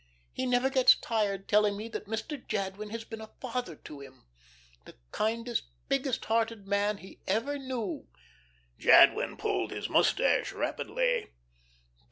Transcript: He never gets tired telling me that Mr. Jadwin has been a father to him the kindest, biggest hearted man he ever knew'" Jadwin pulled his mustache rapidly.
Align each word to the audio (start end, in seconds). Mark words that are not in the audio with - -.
He 0.33 0.47
never 0.47 0.71
gets 0.71 0.95
tired 0.95 1.47
telling 1.47 1.77
me 1.77 1.87
that 1.89 2.07
Mr. 2.07 2.35
Jadwin 2.47 2.89
has 2.89 3.03
been 3.03 3.21
a 3.21 3.29
father 3.39 3.75
to 3.75 3.99
him 3.99 4.25
the 4.85 4.95
kindest, 5.11 5.67
biggest 5.89 6.25
hearted 6.25 6.65
man 6.67 6.97
he 6.97 7.19
ever 7.27 7.59
knew'" 7.59 8.07
Jadwin 8.79 9.37
pulled 9.37 9.69
his 9.69 9.89
mustache 9.89 10.53
rapidly. 10.53 11.27